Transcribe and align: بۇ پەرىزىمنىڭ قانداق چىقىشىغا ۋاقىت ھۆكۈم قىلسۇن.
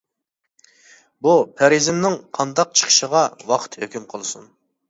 بۇ 1.27 1.33
پەرىزىمنىڭ 1.59 2.17
قانداق 2.39 2.73
چىقىشىغا 2.81 3.25
ۋاقىت 3.53 3.81
ھۆكۈم 3.85 4.13
قىلسۇن. 4.17 4.53